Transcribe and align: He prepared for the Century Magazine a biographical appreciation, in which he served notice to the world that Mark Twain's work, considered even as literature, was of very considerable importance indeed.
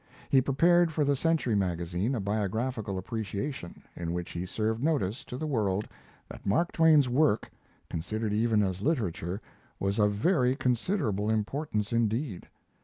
He 0.31 0.41
prepared 0.41 0.91
for 0.91 1.05
the 1.05 1.15
Century 1.15 1.53
Magazine 1.53 2.15
a 2.15 2.19
biographical 2.19 2.97
appreciation, 2.97 3.83
in 3.95 4.13
which 4.13 4.31
he 4.31 4.47
served 4.47 4.81
notice 4.83 5.23
to 5.25 5.37
the 5.37 5.45
world 5.45 5.87
that 6.27 6.43
Mark 6.43 6.71
Twain's 6.71 7.07
work, 7.07 7.51
considered 7.87 8.33
even 8.33 8.63
as 8.63 8.81
literature, 8.81 9.39
was 9.79 9.99
of 9.99 10.13
very 10.13 10.55
considerable 10.55 11.29
importance 11.29 11.93
indeed. 11.93 12.47